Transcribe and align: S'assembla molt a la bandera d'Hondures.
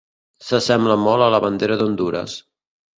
S'assembla 0.47 0.97
molt 1.03 1.27
a 1.27 1.29
la 1.37 1.43
bandera 1.47 1.81
d'Hondures. 1.85 2.43